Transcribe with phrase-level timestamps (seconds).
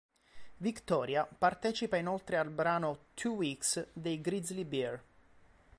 [0.57, 5.03] Victoria partecipa inoltre al brano "Two Weeks" dei Grizzly Bear.